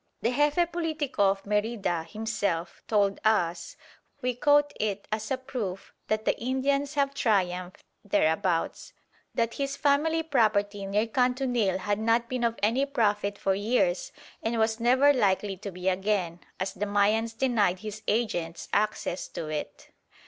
The 0.23 0.31
Jefe 0.31 0.71
Politico 0.71 1.29
of 1.29 1.45
Merida 1.45 2.01
himself 2.05 2.81
told 2.87 3.19
us 3.23 3.77
(we 4.23 4.33
quote 4.33 4.73
it 4.79 5.07
as 5.11 5.29
a 5.29 5.37
proof 5.37 5.93
that 6.07 6.25
the 6.25 6.35
Indians 6.41 6.95
have 6.95 7.13
triumphed 7.13 7.83
thereabouts) 8.03 8.93
that 9.35 9.53
his 9.61 9.77
family 9.77 10.23
property 10.23 10.87
near 10.87 11.05
Kantunil 11.05 11.77
had 11.77 11.99
not 11.99 12.27
been 12.29 12.43
of 12.43 12.57
any 12.63 12.87
profit 12.87 13.37
for 13.37 13.53
years 13.53 14.11
and 14.41 14.57
was 14.57 14.79
never 14.79 15.13
likely 15.13 15.55
to 15.57 15.69
be 15.69 15.87
again, 15.87 16.39
as 16.59 16.73
the 16.73 16.87
Mayans 16.87 17.37
denied 17.37 17.81
his 17.81 18.01
agents 18.07 18.69
access 18.73 19.27
to 19.27 19.49
it. 19.49 19.89